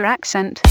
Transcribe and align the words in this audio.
your 0.00 0.06
accent. 0.06 0.62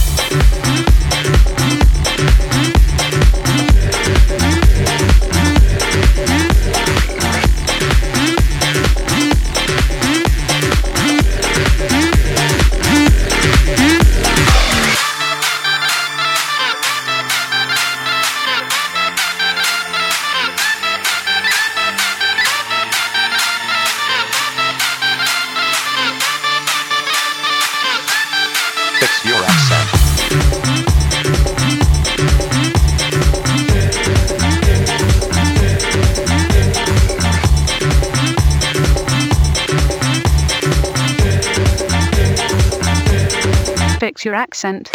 Accent. 44.50 44.90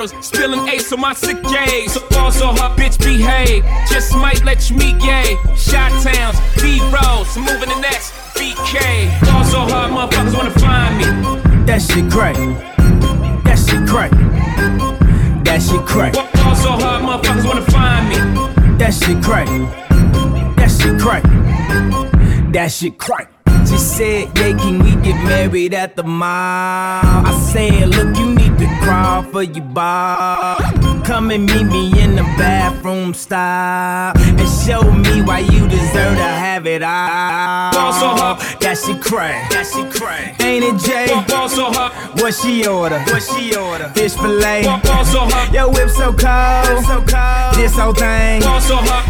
Models. 0.00 0.26
Spilling 0.26 0.68
ace 0.68 0.92
on 0.92 1.00
my 1.00 1.12
sick 1.14 1.42
days. 1.42 1.92
So 1.92 2.00
ball 2.10 2.30
so 2.30 2.46
hard, 2.48 2.78
bitch 2.78 2.98
behave. 2.98 3.64
Just 3.88 4.14
might 4.14 4.44
let 4.44 4.70
you 4.70 4.76
meet 4.76 4.98
gay. 5.00 5.36
Shot 5.56 5.90
towns, 6.02 6.38
B 6.60 6.80
rolls, 6.90 7.36
moving 7.36 7.68
the 7.68 7.80
next. 7.80 8.12
BK. 8.34 9.10
Ball 9.26 9.44
so 9.44 9.60
hard, 9.60 9.90
motherfuckers 9.92 10.36
wanna 10.36 10.58
find 10.58 10.96
me. 10.98 11.04
That 11.66 11.82
shit 11.82 12.10
crack. 12.10 12.36
That 13.44 13.58
shit 13.58 13.88
crack. 13.88 14.10
That 15.44 15.62
shit 15.62 15.86
crack. 15.86 16.12
Ball 16.14 16.56
so 16.56 16.70
hard, 16.70 17.02
motherfuckers 17.02 17.46
wanna 17.46 17.66
find 17.70 18.08
me. 18.08 18.16
That 18.78 18.94
shit 18.94 19.22
crack. 19.22 19.46
That 20.56 20.70
shit 20.70 20.98
crack. 21.00 21.22
That 22.52 22.72
shit 22.72 22.98
crack. 22.98 23.39
At 25.68 25.94
the 25.94 26.02
mall? 26.02 26.24
I 26.24 27.50
said, 27.52 27.88
Look, 27.90 28.16
you 28.16 28.34
need 28.34 28.58
to 28.58 28.66
crawl 28.82 29.22
for 29.22 29.42
your 29.42 29.64
bar. 29.64 30.56
Come 31.04 31.30
and 31.30 31.44
meet 31.44 31.64
me 31.64 32.02
in 32.02 32.16
the 32.16 32.22
bathroom 32.38 33.12
style 33.14 34.12
and 34.16 34.48
show 34.64 34.82
me 34.82 35.22
why 35.22 35.40
you 35.40 35.68
deserve 35.68 36.16
to 36.16 36.30
have 36.44 36.66
it 36.66 36.82
all. 36.82 37.72
Ball 37.72 37.92
so 37.92 38.08
hard. 38.08 38.40
That 38.60 38.78
shit 38.78 39.02
crack. 39.02 39.50
That 39.50 39.66
shit 39.66 39.90
crack. 39.92 40.40
Ain't 40.42 40.64
it, 40.64 40.80
Jay? 40.80 41.08
Ball 41.28 41.48
so 41.48 41.70
hard. 41.70 41.92
What 42.20 42.34
she 42.34 42.66
order? 42.66 42.98
What 43.00 43.22
she 43.22 43.54
order? 43.54 43.88
Fish 43.90 44.14
fillet. 44.14 44.64
Ball 44.64 45.04
so 45.04 45.20
hard. 45.28 45.52
Yo, 45.54 45.68
whip 45.68 45.90
so 45.90 46.12
cold. 46.12 46.84
so 46.84 47.04
cold. 47.04 47.54
This 47.54 47.76
whole 47.76 47.92
thing. 47.92 48.40
Ball 48.42 48.60
so 48.60 48.76
hard. 48.76 49.09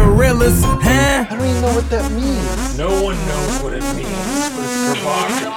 gorillas, 0.00 0.62
huh? 0.64 1.26
I 1.28 1.36
don't 1.36 1.44
even 1.44 1.60
know 1.60 1.74
what 1.76 1.88
that 1.90 2.08
means. 2.12 2.78
No 2.78 2.88
one 3.04 3.18
knows 3.28 3.54
what 3.62 3.72
it 3.76 3.84
means, 3.92 4.40
but 4.56 4.64
it's 4.64 4.80
provocative. 4.88 5.52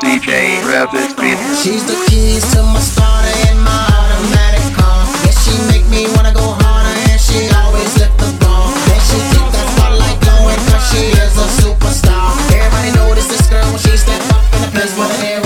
DJ 0.00 0.56
Rev 0.64 0.88
this 0.92 1.12
beat. 1.20 1.36
She's 1.60 1.84
the 1.84 1.96
keys 2.08 2.44
to 2.56 2.62
my 2.64 2.80
starter 2.80 3.34
and 3.48 3.60
my 3.60 3.84
automatic 3.92 4.64
car. 4.76 5.04
Yeah, 5.24 5.36
she 5.44 5.52
make 5.68 5.84
me 5.92 6.08
wanna 6.16 6.32
go 6.32 6.56
harder 6.64 6.96
and 7.12 7.20
she 7.20 7.44
always 7.60 7.90
lift 8.00 8.16
the 8.16 8.30
bar. 8.40 8.72
Then 8.88 9.00
she 9.08 9.18
keep 9.30 9.46
that 9.52 9.66
spotlight 9.76 10.18
glowing 10.24 10.60
cause 10.72 10.84
she 10.88 11.12
is 11.12 11.34
a 11.36 11.48
superstar. 11.60 12.32
Everybody 12.56 12.90
notice 12.96 13.28
this 13.28 13.44
girl 13.52 13.66
when 13.68 13.80
she 13.84 13.92
step 14.00 14.22
up 14.32 14.44
in 14.56 14.60
the 14.64 14.70
place 14.72 14.92
where 14.96 15.08
the 15.12 15.18
hair 15.20 15.41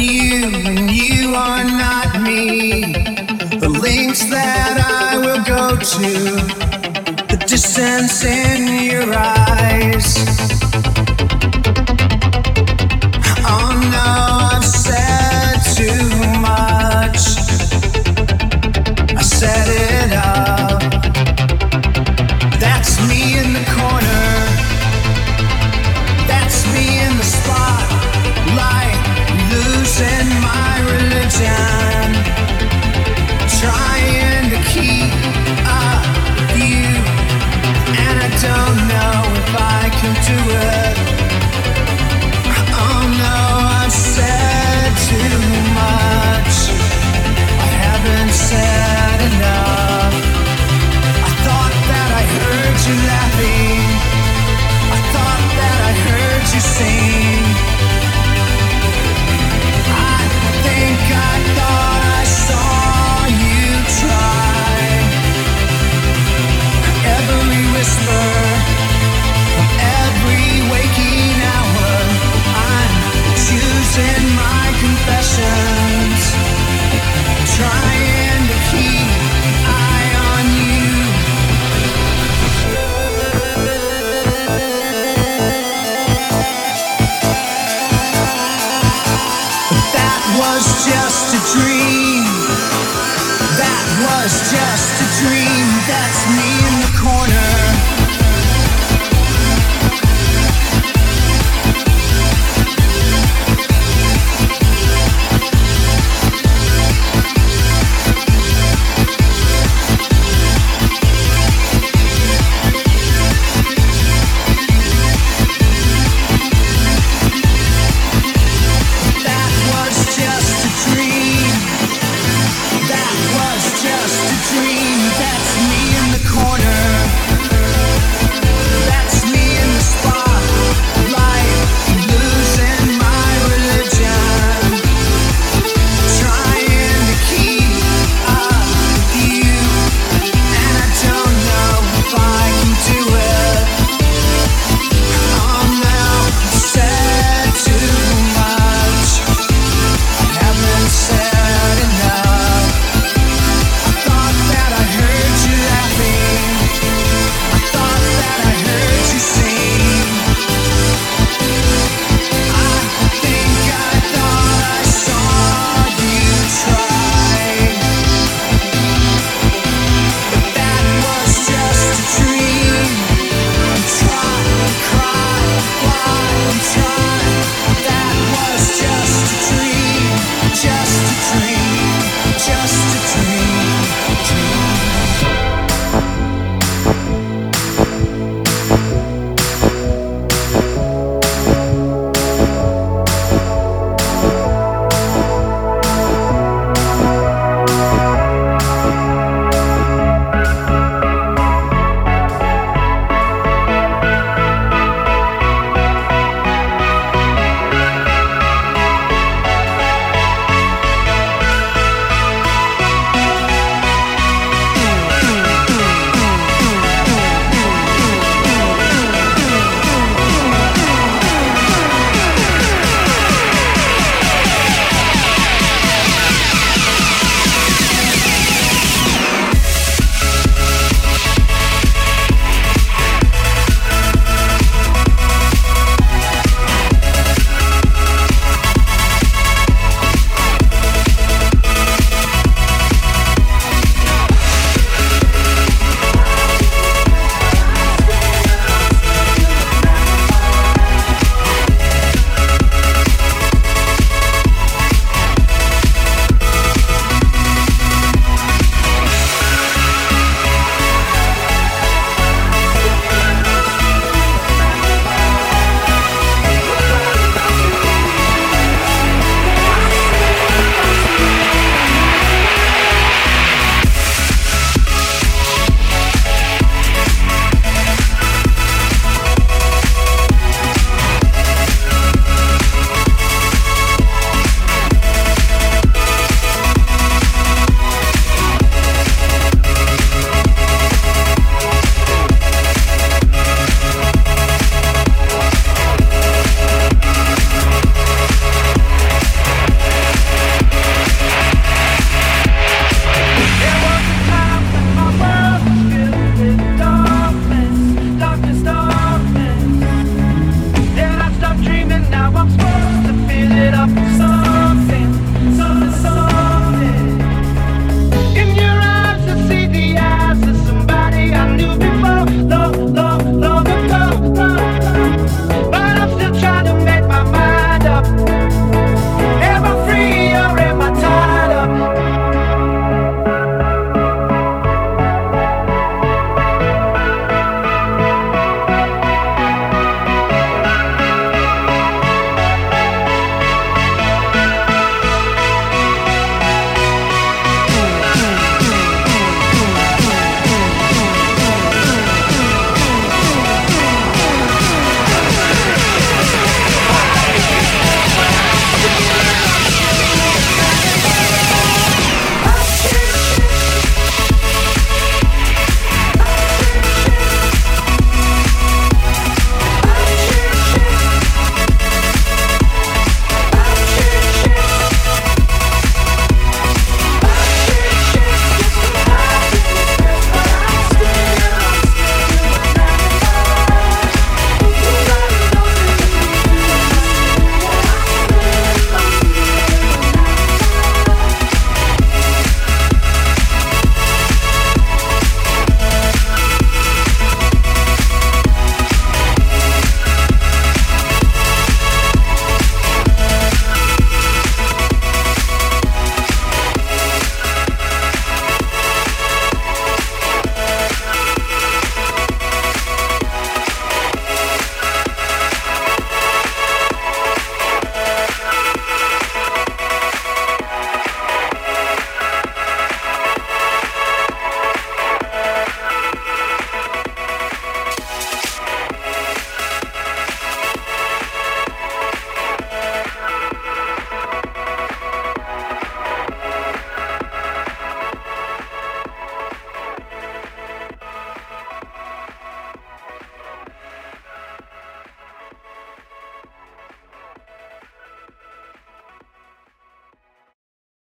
you, 0.00 0.48
you 0.88 1.34
are 1.34 1.64
not 1.64 2.22
me. 2.22 2.92
The 3.58 3.68
links 3.68 4.24
that 4.30 4.80
I 4.80 5.18
will 5.18 5.44
go 5.44 5.76
to, 5.76 7.26
the 7.28 7.44
distance 7.46 8.24
in 8.24 8.90
your 8.90 9.12
eyes. 9.14 10.59
touch 95.90 96.28
me. 96.36 96.49